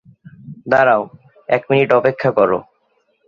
[0.67, 1.03] দাঁড়াও,
[1.49, 2.51] এক মিনিট অপেক্ষা কর।